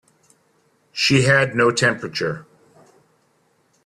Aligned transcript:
She 0.91 1.25
had 1.25 1.53
no 1.55 1.69
temperature. 1.69 2.47